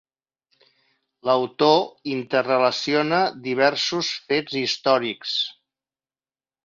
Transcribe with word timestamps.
L'autor 1.29 1.75
interrelaciona 2.13 3.21
diversos 3.49 4.13
fets 4.33 4.57
històrics. 4.63 5.37